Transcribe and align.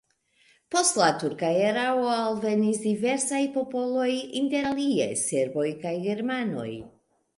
Post 0.75 0.95
la 1.01 1.09
turka 1.23 1.51
erao 1.65 2.07
alvenis 2.13 2.81
diversaj 2.85 3.43
popoloj, 3.61 4.09
inter 4.41 4.71
alie 4.73 5.07
serboj 5.29 5.67
kaj 5.85 5.97
germanoj. 6.11 6.69